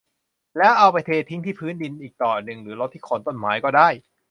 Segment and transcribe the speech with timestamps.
[0.57, 1.09] แล้วเอาไปเท
[1.45, 3.89] ที่พื้นดินอีกต่อหนึ่งหรือรดที่โคนต้นไม้ก็ได้